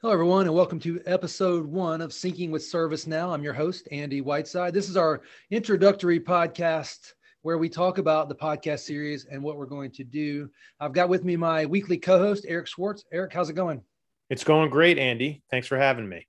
[0.00, 3.34] Hello, everyone, and welcome to episode one of Syncing with ServiceNow.
[3.34, 4.72] I'm your host, Andy Whiteside.
[4.72, 9.66] This is our introductory podcast where we talk about the podcast series and what we're
[9.66, 10.48] going to do.
[10.78, 13.06] I've got with me my weekly co host, Eric Schwartz.
[13.12, 13.82] Eric, how's it going?
[14.30, 15.42] It's going great, Andy.
[15.50, 16.28] Thanks for having me.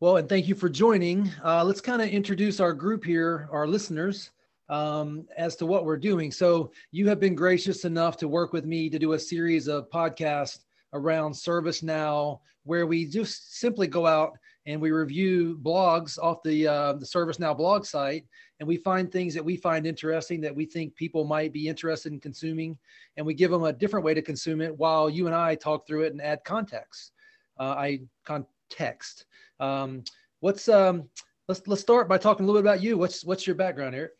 [0.00, 1.30] Well, and thank you for joining.
[1.44, 4.32] Uh, let's kind of introduce our group here, our listeners,
[4.68, 6.32] um, as to what we're doing.
[6.32, 9.88] So, you have been gracious enough to work with me to do a series of
[9.88, 14.32] podcasts around ServiceNow, where we just simply go out
[14.66, 18.24] and we review blogs off the uh, the ServiceNow blog site,
[18.58, 22.12] and we find things that we find interesting that we think people might be interested
[22.12, 22.76] in consuming,
[23.16, 25.86] and we give them a different way to consume it while you and I talk
[25.86, 27.12] through it and add context.
[27.58, 29.26] Uh, I context.
[29.60, 30.02] Um,
[30.40, 31.08] what's um,
[31.48, 32.98] let's let's start by talking a little bit about you.
[32.98, 34.12] What's what's your background, Eric?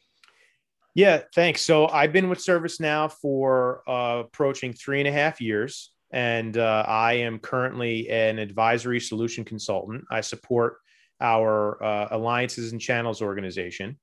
[0.95, 1.61] Yeah, thanks.
[1.61, 6.83] So I've been with ServiceNow for uh, approaching three and a half years and uh,
[6.89, 10.03] I am currently an advisory solution consultant.
[10.11, 10.79] I support
[11.21, 13.99] our uh, alliances and channels organization.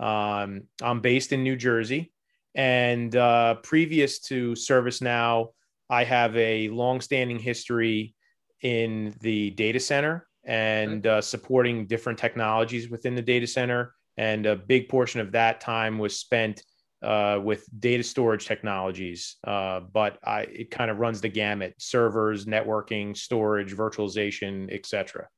[0.00, 2.10] Um, I'm based in New Jersey,
[2.54, 5.48] and uh, previous to ServiceNow,
[5.90, 8.14] I have a long-standing history
[8.62, 13.94] in the data center and uh, supporting different technologies within the data center.
[14.16, 16.62] And a big portion of that time was spent
[17.02, 22.46] uh, with data storage technologies, uh, but I, it kind of runs the gamut: servers,
[22.46, 25.28] networking, storage, virtualization, etc.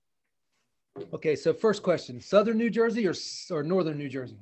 [1.13, 3.15] Okay, so first question: Southern New Jersey or
[3.51, 4.39] or Northern New Jersey?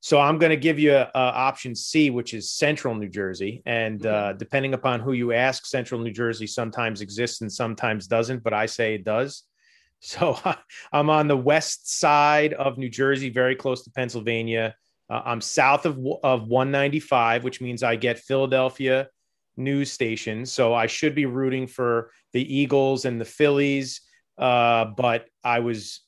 [0.00, 4.06] So I'm going to give you a option C, which is Central New Jersey, and
[4.06, 4.14] okay.
[4.14, 8.52] uh, depending upon who you ask, Central New Jersey sometimes exists and sometimes doesn't, but
[8.52, 9.42] I say it does.
[10.00, 10.38] So
[10.92, 14.76] I'm on the west side of New Jersey, very close to Pennsylvania.
[15.08, 19.08] Uh, I'm south of, of 195, which means I get Philadelphia
[19.56, 20.52] news stations.
[20.52, 24.00] So I should be rooting for the Eagles and the Phillies.
[24.36, 26.00] Uh, but I was,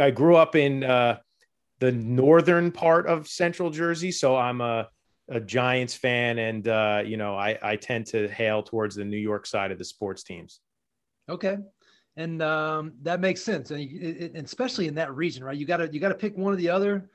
[0.00, 1.18] I grew up in uh,
[1.80, 4.12] the northern part of central Jersey.
[4.12, 4.88] So I'm a,
[5.28, 6.38] a Giants fan.
[6.38, 9.78] And, uh, you know, I, I tend to hail towards the New York side of
[9.78, 10.60] the sports teams.
[11.28, 11.58] Okay.
[12.16, 13.70] And um, that makes sense.
[13.70, 15.56] And, especially in that region, right?
[15.56, 17.10] You got to, you got to pick one or the other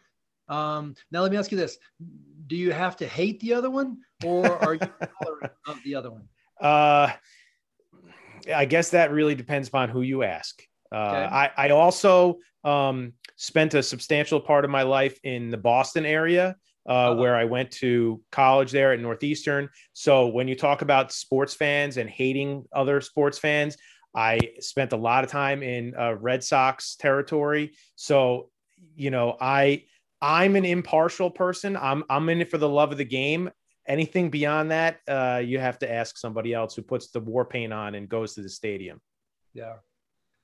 [0.52, 1.78] um, now, let me ask you this:
[2.48, 4.80] Do you have to hate the other one, or are you
[5.24, 6.28] tolerant of the other one?
[6.60, 7.12] Uh,
[8.54, 10.62] I guess that really depends upon who you ask.
[10.94, 11.36] Uh, okay.
[11.36, 16.58] I, I also um, spent a substantial part of my life in the Boston area,
[16.88, 17.16] uh, uh-huh.
[17.16, 19.70] where I went to college there at Northeastern.
[19.94, 23.78] So when you talk about sports fans and hating other sports fans,
[24.14, 27.72] I spent a lot of time in uh, Red Sox territory.
[27.96, 28.50] So
[28.96, 29.84] you know, I
[30.22, 31.76] I'm an impartial person.
[31.76, 33.50] I'm I'm in it for the love of the game.
[33.88, 37.74] Anything beyond that, uh, you have to ask somebody else who puts the war paint
[37.74, 39.02] on and goes to the stadium.
[39.54, 39.76] Yeah.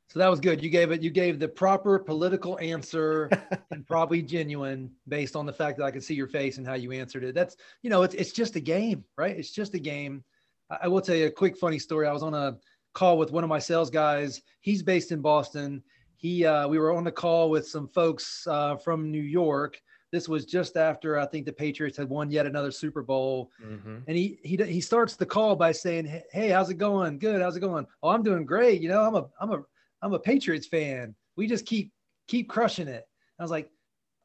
[0.10, 0.64] So that was good.
[0.64, 1.04] You gave it.
[1.04, 3.30] You gave the proper political answer
[3.72, 6.76] and probably genuine based on the fact that I could see your face and how
[6.76, 7.36] you answered it.
[7.36, 9.38] That's you know, it's it's just a game, right?
[9.38, 10.24] It's just a game.
[10.72, 12.08] I, I will tell you a quick funny story.
[12.08, 12.58] I was on a
[12.94, 14.42] call with one of my sales guys.
[14.62, 15.84] He's based in Boston
[16.18, 19.80] he uh, we were on the call with some folks uh, from New York.
[20.12, 23.98] This was just after I think the Patriots had won yet another Super Bowl, mm-hmm.
[24.08, 27.20] and he he he starts the call by saying, "Hey, how's it going?
[27.20, 27.42] Good.
[27.42, 27.86] How's it going?
[28.02, 28.82] Oh, I'm doing great.
[28.82, 29.64] You know, I'm a I'm a
[30.02, 31.16] I'm a Patriots fan.
[31.36, 31.92] We just keep
[32.28, 33.06] keep crushing it."
[33.40, 33.70] I was like,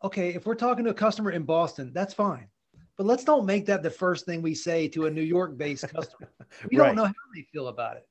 [0.02, 2.48] "Okay, if we're talking to a customer in Boston, that's fine."
[2.96, 5.88] But let's don't make that the first thing we say to a New York based
[5.88, 6.30] customer.
[6.70, 6.88] We right.
[6.88, 8.06] don't know how they feel about it.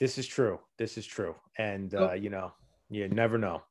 [0.00, 0.58] This is true.
[0.78, 1.34] This is true.
[1.58, 2.52] And, uh, you know,
[2.90, 3.62] you never know.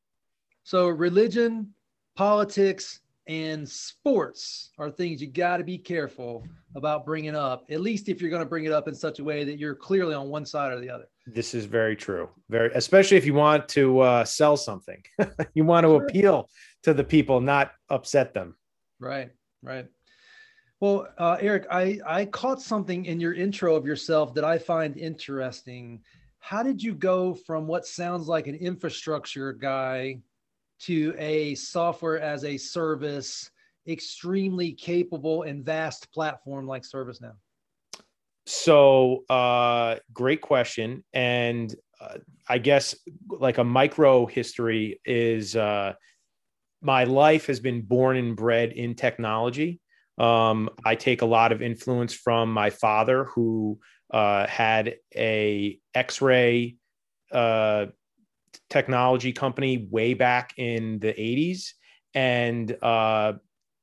[0.64, 1.74] So, religion,
[2.16, 6.46] politics, and sports are things you got to be careful
[6.76, 9.24] about bringing up, at least if you're going to bring it up in such a
[9.24, 11.06] way that you're clearly on one side or the other.
[11.26, 12.30] This is very true.
[12.50, 15.02] Very, especially if you want to uh, sell something,
[15.54, 16.04] you want to sure.
[16.04, 16.50] appeal
[16.84, 18.56] to the people, not upset them.
[19.00, 19.88] Right, right.
[20.84, 24.98] Well, uh, Eric, I, I caught something in your intro of yourself that I find
[24.98, 26.02] interesting.
[26.40, 30.20] How did you go from what sounds like an infrastructure guy
[30.82, 33.50] to a software as a service,
[33.88, 37.36] extremely capable and vast platform like ServiceNow?
[38.46, 41.06] So, uh, great question.
[41.14, 42.18] And uh,
[42.50, 42.94] I guess
[43.30, 45.94] like a micro history is uh,
[46.82, 49.80] my life has been born and bred in technology.
[50.18, 53.80] Um, I take a lot of influence from my father, who
[54.12, 56.76] uh, had a X-ray
[57.32, 57.88] uh,
[58.70, 61.70] technology company way back in the 80s,
[62.14, 63.34] and uh,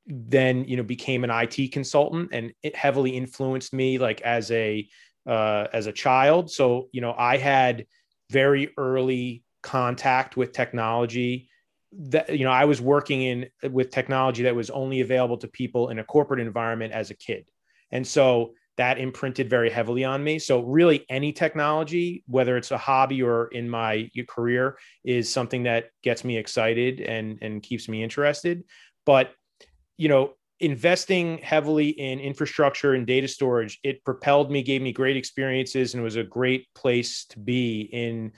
[0.07, 4.87] then you know became an IT consultant, and it heavily influenced me, like as a
[5.27, 6.49] uh, as a child.
[6.49, 7.85] So you know, I had
[8.29, 11.49] very early contact with technology
[11.93, 15.89] that you know i was working in with technology that was only available to people
[15.89, 17.49] in a corporate environment as a kid.
[17.91, 20.39] And so that imprinted very heavily on me.
[20.39, 25.89] So really any technology whether it's a hobby or in my career is something that
[26.01, 28.63] gets me excited and and keeps me interested.
[29.05, 29.33] But
[29.97, 35.17] you know investing heavily in infrastructure and data storage it propelled me gave me great
[35.17, 38.31] experiences and was a great place to be in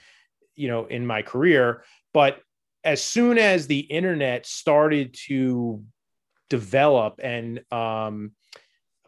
[0.56, 1.84] you know in my career.
[2.12, 2.40] But
[2.84, 5.82] as soon as the internet started to
[6.50, 8.32] develop and um,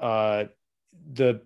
[0.00, 0.44] uh,
[1.12, 1.42] the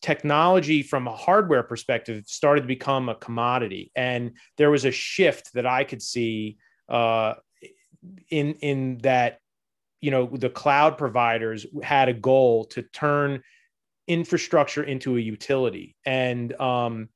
[0.00, 3.90] technology from a hardware perspective started to become a commodity.
[3.96, 6.56] And there was a shift that i could see
[6.88, 7.34] uh,
[8.30, 9.38] in in that
[10.00, 13.42] you know the cloud providers had a goal to turn
[14.06, 15.96] infrastructure into a utility.
[16.06, 17.08] And um,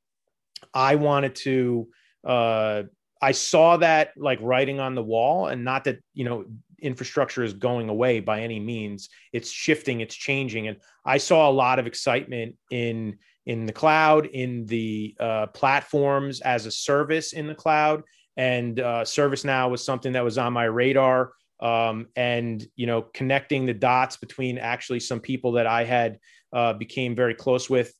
[0.73, 1.87] i wanted to
[2.25, 2.83] uh,
[3.21, 6.45] I saw that like writing on the wall, and not that you know
[6.79, 9.09] infrastructure is going away by any means.
[9.33, 14.25] It's shifting, it's changing, and I saw a lot of excitement in in the cloud,
[14.25, 18.03] in the uh, platforms as a service in the cloud,
[18.35, 21.31] and uh, ServiceNow was something that was on my radar.
[21.59, 26.19] Um, and you know, connecting the dots between actually some people that I had
[26.53, 27.93] uh, became very close with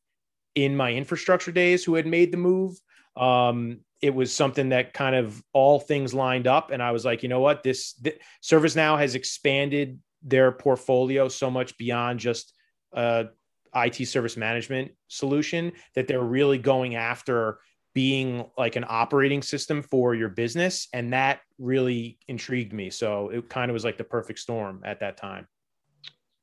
[0.54, 2.76] in my infrastructure days who had made the move
[3.16, 6.72] um, it was something that kind of all things lined up.
[6.72, 7.64] And i was like you know what?
[7.64, 12.54] This, this ServiceNow has expanded their portfolio so much beyond just
[12.96, 13.26] uh,
[13.74, 17.60] a IT service management solution that they're really going after
[17.94, 20.88] being like an operating system for your business.
[20.94, 22.90] And that really intrigued me.
[22.90, 25.48] So it kind of was like the perfect storm at that time.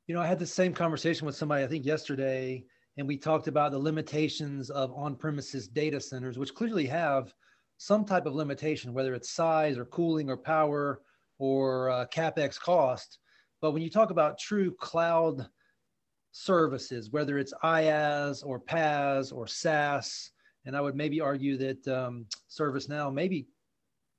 [0.07, 2.63] You know i had the same conversation with somebody i think yesterday
[2.97, 7.33] and we talked about the limitations of on-premises data centers which clearly have
[7.77, 11.01] some type of limitation, whether it's size or cooling or power
[11.39, 13.19] or uh, capex cost.
[13.61, 15.47] But when you talk about true cloud
[16.31, 20.31] services, whether it's IaaS or PaaS or SaaS,
[20.65, 23.47] and I would maybe argue that um, ServiceNow maybe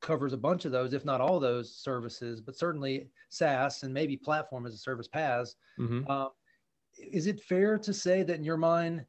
[0.01, 4.17] covers a bunch of those, if not all those services, but certainly SaaS and maybe
[4.17, 5.55] platform as a service PaaS.
[5.79, 6.03] Mm-hmm.
[6.09, 6.29] Uh,
[6.99, 9.05] is it fair to say that in your mind,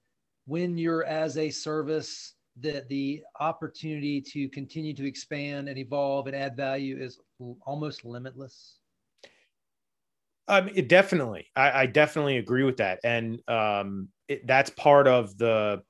[0.45, 6.35] when you're as a service that the opportunity to continue to expand and evolve and
[6.35, 7.19] add value is
[7.65, 8.77] almost limitless?
[10.47, 15.37] Um, it definitely, I, I definitely agree with that, and um, it, that's part of
[15.37, 15.81] the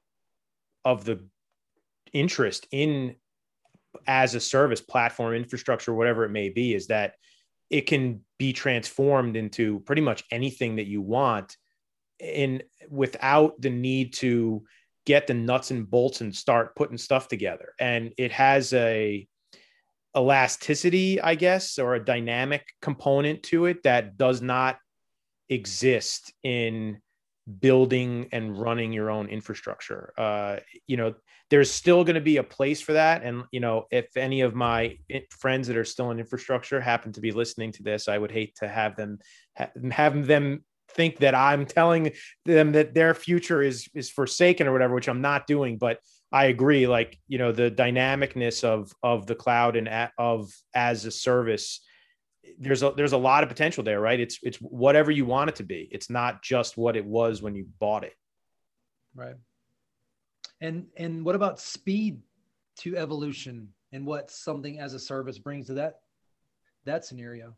[0.83, 1.27] of the
[2.11, 3.15] interest in
[4.07, 7.13] as a service platform infrastructure, whatever it may be, is that
[7.69, 11.55] it can be transformed into pretty much anything that you want,
[12.19, 14.63] in without the need to
[15.07, 17.73] get the nuts and bolts and start putting stuff together.
[17.79, 19.25] And it has a
[20.15, 24.77] elasticity, I guess, or a dynamic component to it that does not
[25.47, 26.99] exist in
[27.61, 30.11] building and running your own infrastructure.
[30.17, 30.57] Uh,
[30.87, 31.15] you know,
[31.49, 33.23] there's still going to be a place for that.
[33.23, 34.97] And, you know, if any of my
[35.29, 38.55] friends that are still in infrastructure happen to be listening to this, I would hate
[38.57, 39.19] to have them
[39.91, 42.11] have them think that I'm telling
[42.45, 45.77] them that their future is is forsaken or whatever, which I'm not doing.
[45.77, 45.99] But
[46.31, 51.05] I agree, like you know, the dynamicness of of the cloud and at, of as
[51.05, 51.81] a service.
[52.59, 54.19] There's a there's a lot of potential there, right?
[54.19, 55.87] It's it's whatever you want it to be.
[55.91, 58.13] It's not just what it was when you bought it.
[59.15, 59.35] Right.
[60.61, 62.21] And and what about speed
[62.79, 65.99] to evolution and what something as a service brings to that
[66.85, 67.55] that scenario?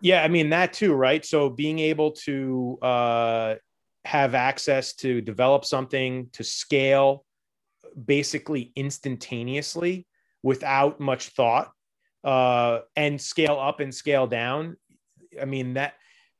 [0.00, 1.24] Yeah, I mean that too, right?
[1.24, 3.54] So being able to uh,
[4.04, 7.24] have access to develop something to scale
[8.06, 10.06] basically instantaneously
[10.42, 11.72] without much thought
[12.24, 14.76] uh, and scale up and scale down.
[15.40, 15.94] I mean that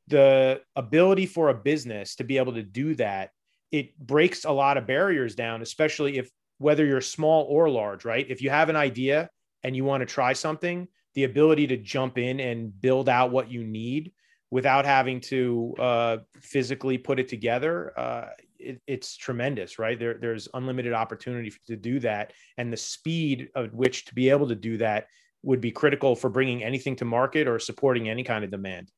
[0.09, 3.31] the ability for a business to be able to do that
[3.71, 8.27] it breaks a lot of barriers down especially if whether you're small or large right
[8.29, 9.31] if you have an idea
[9.63, 13.51] and you want to try something the ability to jump in and build out what
[13.51, 14.13] you need
[14.51, 18.27] without having to uh, physically put it together, uh,
[18.59, 19.99] it, it's tremendous, right?
[19.99, 24.49] There, there's unlimited opportunity to do that, and the speed of which to be able
[24.49, 25.07] to do that
[25.43, 28.91] would be critical for bringing anything to market or supporting any kind of demand.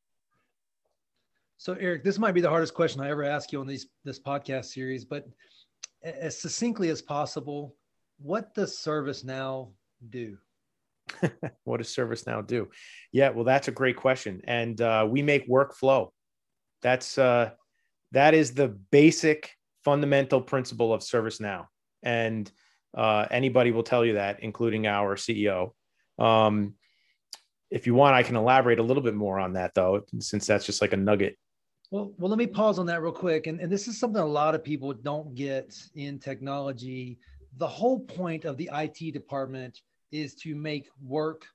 [1.57, 4.19] So, Eric, this might be the hardest question I ever ask you on these this
[4.19, 5.25] podcast series, but
[6.03, 7.75] as succinctly as possible,
[8.17, 9.71] what does ServiceNow
[10.09, 10.37] do?
[11.63, 12.69] what does ServiceNow do?
[13.11, 16.09] Yeah, well, that's a great question, and uh, we make workflow.
[16.81, 17.51] That's uh,
[18.11, 19.51] that is the basic
[19.83, 21.67] fundamental principle of ServiceNow,
[22.01, 22.51] and
[22.95, 25.73] Uh, anybody will tell you that, including our CEO.
[26.19, 26.75] Um,
[27.71, 30.63] if you want, I can elaborate a little bit more on that, though, since that's
[30.63, 31.35] just like a nugget.
[31.89, 33.47] Well, well, let me pause on that real quick.
[33.47, 37.17] And, and this is something a lot of people don't get in technology.
[37.57, 39.81] The whole point of the IT department
[40.13, 41.45] is to make work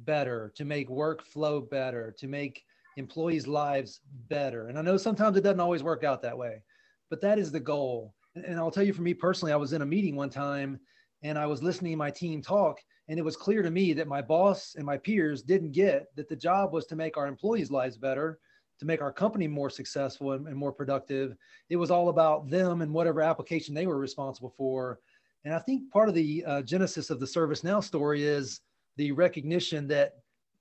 [0.00, 2.64] better, to make work flow better, to make
[2.96, 4.68] employees' lives better.
[4.68, 6.62] And I know sometimes it doesn't always work out that way,
[7.10, 8.14] but that is the goal.
[8.34, 10.80] And, and I'll tell you for me personally, I was in a meeting one time
[11.22, 14.08] and I was listening to my team talk and it was clear to me that
[14.08, 17.70] my boss and my peers didn't get that the job was to make our employees'
[17.70, 18.38] lives better,
[18.80, 21.36] to make our company more successful and, and more productive.
[21.68, 25.00] It was all about them and whatever application they were responsible for.
[25.46, 28.60] And I think part of the uh, genesis of the ServiceNow story is
[28.96, 30.14] the recognition that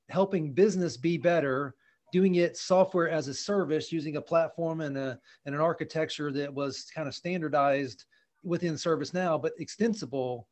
[0.09, 1.73] helping business be better,
[2.13, 6.53] doing it software as a service, using a platform and, a, and an architecture that
[6.53, 8.05] was kind of standardized
[8.43, 10.47] within ServiceNow, but extensible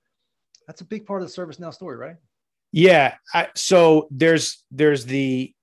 [0.66, 2.16] that's a big part of the ServiceNow story, right?
[2.72, 3.14] Yeah.
[3.36, 5.54] I, so there's there's the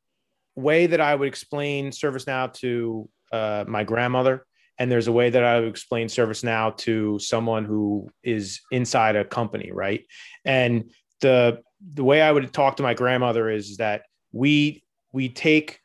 [0.54, 4.46] way that I would explain ServiceNow to uh, my grandmother,
[4.80, 9.26] and there's a way that I would explain ServiceNow to someone who is inside a
[9.26, 10.06] company, right?
[10.46, 11.60] And the
[11.94, 14.82] the way I would talk to my grandmother is that we
[15.12, 15.80] we take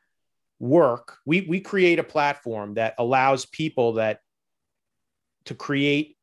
[0.59, 4.21] work, we we create a platform that allows people that
[5.43, 6.15] to create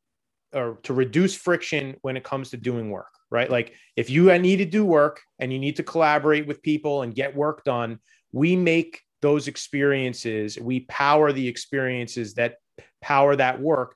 [0.51, 3.51] or to reduce friction when it comes to doing work, right?
[3.51, 7.13] Like if you need to do work and you need to collaborate with people and
[7.13, 7.99] get work done,
[8.31, 12.55] we make those experiences, we power the experiences that
[13.01, 13.95] power that work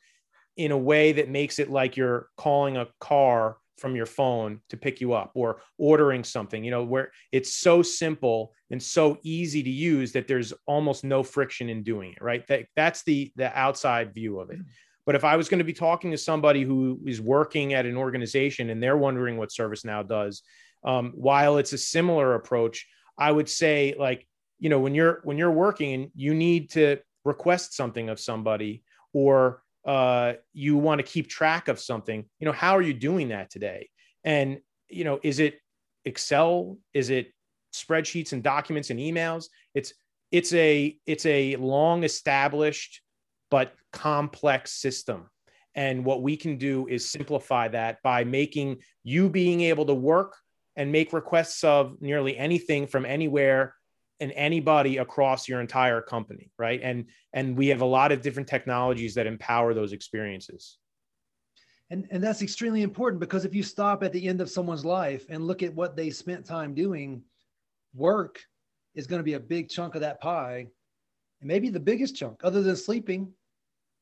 [0.56, 4.78] in a way that makes it like you're calling a car from your phone to
[4.78, 9.62] pick you up or ordering something, you know, where it's so simple and so easy
[9.62, 12.46] to use that there's almost no friction in doing it, right?
[12.48, 14.60] That, that's the the outside view of it.
[15.06, 17.96] But if I was going to be talking to somebody who is working at an
[17.96, 20.42] organization and they're wondering what ServiceNow does,
[20.84, 22.86] um, while it's a similar approach,
[23.18, 24.28] I would say like,
[24.60, 28.84] you know, when you're when you're working and you need to request something of somebody
[29.14, 33.30] or uh, you want to keep track of something, you know, how are you doing
[33.30, 33.90] that today?
[34.24, 35.60] And you know, is it
[36.06, 36.78] Excel?
[36.94, 37.32] Is it
[37.74, 39.46] spreadsheets and documents and emails?
[39.74, 39.94] It's
[40.32, 43.02] it's a it's a long established
[43.50, 45.30] but complex system.
[45.76, 50.36] And what we can do is simplify that by making you being able to work
[50.76, 53.74] and make requests of nearly anything from anywhere
[54.20, 56.80] and anybody across your entire company, right?
[56.82, 60.78] And and we have a lot of different technologies that empower those experiences.
[61.90, 65.26] And and that's extremely important because if you stop at the end of someone's life
[65.30, 67.22] and look at what they spent time doing,
[67.94, 68.42] work
[68.96, 70.68] is going to be a big chunk of that pie.
[71.42, 72.42] And maybe the biggest chunk.
[72.44, 73.32] Other than sleeping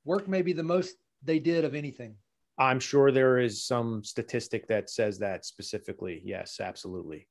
[0.05, 2.15] work may be the most they did of anything.
[2.57, 6.21] I'm sure there is some statistic that says that specifically.
[6.23, 7.27] Yes absolutely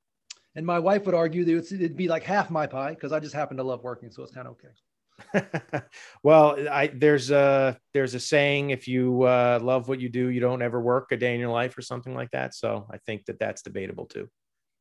[0.57, 3.35] and my wife would argue that it'd be like half my pie because i just
[3.35, 5.83] happen to love working so it's kind of okay
[6.25, 10.41] well i there's a there's a saying if you uh, love what you do you
[10.41, 13.25] don't ever work a day in your life or something like that so i think
[13.27, 14.29] that that's debatable too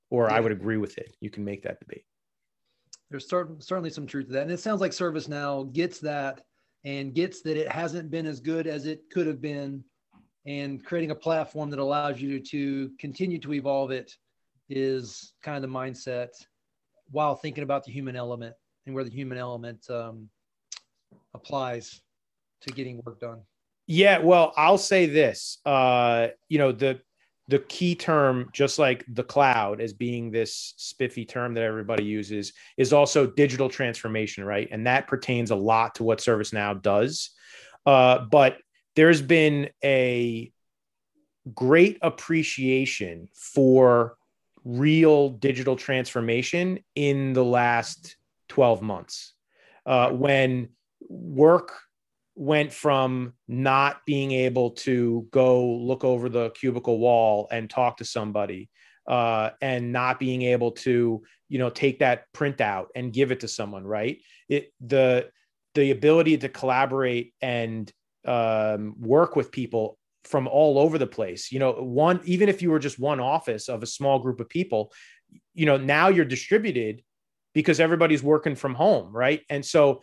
[0.09, 0.35] or yeah.
[0.35, 2.03] i would agree with it you can make that debate
[3.13, 4.41] there's certain, certainly some truth to that.
[4.41, 6.41] And it sounds like ServiceNow gets that
[6.83, 9.83] and gets that it hasn't been as good as it could have been.
[10.47, 14.11] And creating a platform that allows you to continue to evolve it
[14.69, 16.29] is kind of the mindset
[17.11, 18.55] while thinking about the human element
[18.85, 20.29] and where the human element um,
[21.33, 22.01] applies
[22.61, 23.41] to getting work done.
[23.87, 25.57] Yeah, well, I'll say this.
[25.65, 26.99] Uh, you know, the
[27.49, 32.53] the key term, just like the cloud as being this spiffy term that everybody uses,
[32.77, 34.69] is also digital transformation, right?
[34.71, 37.31] And that pertains a lot to what ServiceNow does.
[37.85, 38.59] Uh, but
[38.95, 40.53] there's been a
[41.53, 44.15] great appreciation for
[44.63, 48.15] real digital transformation in the last
[48.49, 49.33] 12 months.
[49.85, 50.69] Uh, when
[51.09, 51.73] work
[52.35, 58.05] went from not being able to go look over the cubicle wall and talk to
[58.05, 58.69] somebody
[59.07, 63.47] uh, and not being able to you know take that printout and give it to
[63.47, 64.19] someone right?
[64.49, 65.29] It the
[65.75, 67.91] the ability to collaborate and
[68.25, 71.51] um, work with people from all over the place.
[71.51, 74.49] You know one even if you were just one office of a small group of
[74.49, 74.91] people
[75.53, 77.01] you know now you're distributed
[77.53, 79.41] because everybody's working from home right?
[79.49, 80.01] And so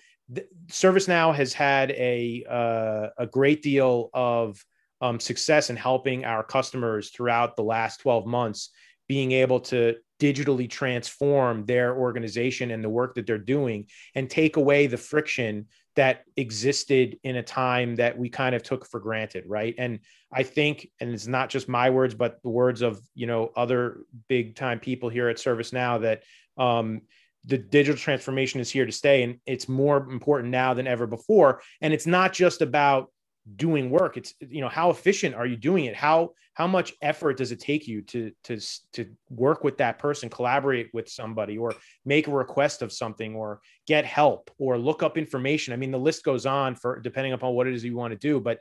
[0.69, 4.65] ServiceNow has had a uh, a great deal of
[5.01, 8.71] um, success in helping our customers throughout the last 12 months
[9.09, 14.57] being able to digitally transform their organization and the work that they're doing and take
[14.57, 15.67] away the friction
[15.97, 19.75] that existed in a time that we kind of took for granted right?
[19.79, 20.01] And
[20.33, 24.03] i think and it's not just my words but the words of you know other
[24.29, 26.23] big time people here at servicenow that
[26.57, 27.01] um,
[27.45, 31.63] the digital transformation is here to stay and it's more important now than ever before.
[31.81, 33.11] And it's not just about
[33.57, 34.17] doing work.
[34.17, 35.97] It's you know how efficient are you doing it?
[35.97, 38.61] How how much effort does it take you to to
[38.93, 43.61] to work with that person collaborate with somebody or make a request of something or
[43.87, 45.73] get help or look up information?
[45.73, 48.19] I mean the list goes on for depending upon what it is you want to
[48.19, 48.61] do but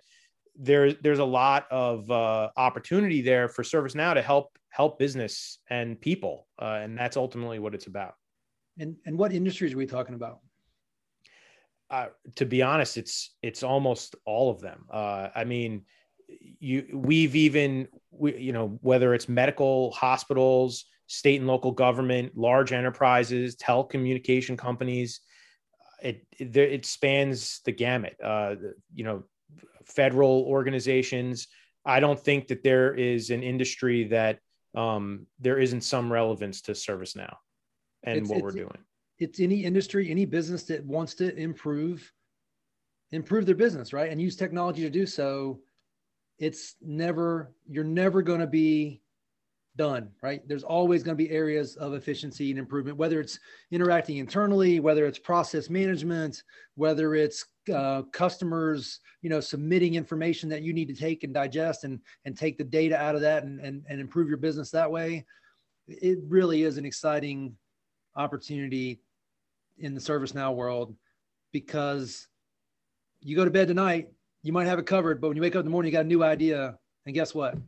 [0.60, 6.00] there there's a lot of uh, opportunity there for ServiceNow to help help business and
[6.00, 8.14] people uh, and that's ultimately what it's about.
[8.78, 10.40] And and what industries are we talking about
[11.90, 14.86] uh, to be honest, it's it's almost all of them.
[14.92, 15.84] Uh, I mean,
[16.60, 22.74] you we've even we, you know whether it's medical hospitals, state and local government, large
[22.74, 25.22] enterprises, telecommunication companies,
[26.04, 28.16] it it, it spans the gamut.
[28.24, 28.56] Uh,
[28.94, 29.24] you know,
[29.86, 31.48] federal organizations.
[31.86, 34.40] I don't think that there is an industry that
[34.76, 37.36] um, there isn't some relevance to ServiceNow
[38.04, 38.78] and it's, what it's, we're doing
[39.20, 42.12] it's any industry, any business that wants to improve,
[43.12, 44.12] improve their business, right?
[44.12, 45.60] And use technology to do so.
[46.38, 49.02] It's never, you're never going to be
[49.76, 50.46] done, right?
[50.48, 53.40] There's always going to be areas of efficiency and improvement, whether it's
[53.72, 56.44] interacting internally, whether it's process management,
[56.76, 61.84] whether it's uh, customers, you know, submitting information that you need to take and digest
[61.84, 64.90] and and take the data out of that and and, and improve your business that
[64.90, 65.26] way.
[65.88, 67.56] It really is an exciting
[68.16, 69.02] opportunity
[69.80, 70.96] in the ServiceNow world
[71.52, 72.28] because
[73.22, 74.10] you go to bed tonight,
[74.44, 76.06] you might have it covered, but when you wake up in the morning, you got
[76.06, 76.78] a new idea.
[77.06, 77.56] And guess what?
[77.56, 77.62] You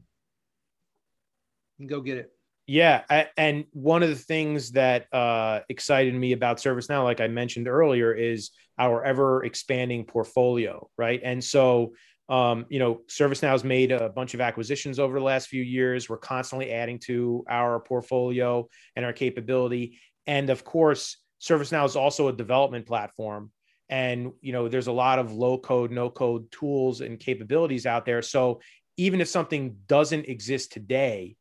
[1.79, 2.31] can go get it.
[2.67, 3.01] Yeah.
[3.09, 7.67] I, and one of the things that uh, excited me about ServiceNow, like I mentioned
[7.67, 11.19] earlier, is our ever expanding portfolio, right?
[11.23, 11.93] And so,
[12.29, 16.07] um, you know, ServiceNow has made a bunch of acquisitions over the last few years.
[16.07, 19.99] We're constantly adding to our portfolio and our capability.
[20.27, 23.51] And of course, ServiceNow is also a development platform.
[23.89, 28.05] And you know, there's a lot of low code, no code tools and capabilities out
[28.05, 28.21] there.
[28.21, 28.61] So
[28.97, 31.35] even if something doesn't exist today,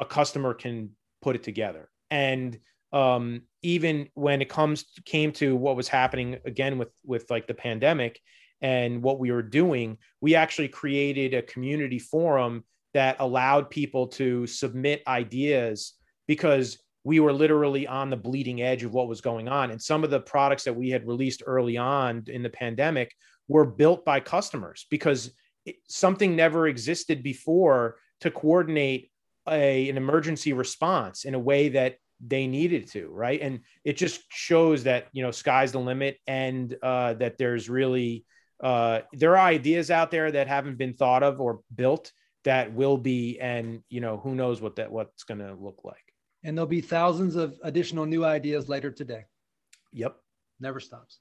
[0.00, 0.90] a customer can
[1.22, 1.90] put it together.
[2.10, 2.58] And
[2.92, 7.54] um, even when it comes came to what was happening again with with like the
[7.54, 8.20] pandemic
[8.60, 12.64] and what we were doing, we actually created a community forum
[12.94, 15.94] that allowed people to submit ideas
[16.26, 19.70] because we were literally on the bleeding edge of what was going on.
[19.70, 23.14] And some of the products that we had released early on in the pandemic
[23.46, 25.30] were built by customers because
[25.66, 29.10] it, something never existed before to coordinate
[29.46, 34.22] a, an emergency response in a way that they needed to right and it just
[34.30, 38.24] shows that you know sky's the limit and uh, that there's really
[38.62, 42.12] uh, there are ideas out there that haven't been thought of or built
[42.44, 46.03] that will be and you know who knows what that what's going to look like
[46.44, 49.24] and there'll be thousands of additional new ideas later today.
[49.92, 50.16] Yep.
[50.60, 51.18] Never stops.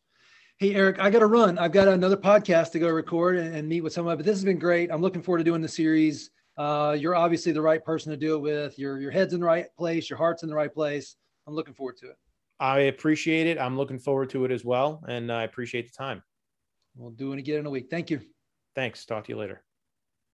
[0.57, 1.57] Hey, Eric, I got to run.
[1.57, 4.45] I've got another podcast to go record and, and meet with someone, but this has
[4.45, 4.91] been great.
[4.91, 6.29] I'm looking forward to doing the series.
[6.57, 8.77] Uh, you're obviously the right person to do it with.
[8.77, 10.09] Your, your head's in the right place.
[10.09, 11.15] Your heart's in the right place.
[11.47, 12.17] I'm looking forward to it.
[12.59, 13.57] I appreciate it.
[13.57, 15.03] I'm looking forward to it as well.
[15.07, 16.21] And I appreciate the time.
[16.95, 17.87] We'll do it again in a week.
[17.89, 18.21] Thank you.
[18.75, 19.05] Thanks.
[19.05, 19.63] Talk to you later.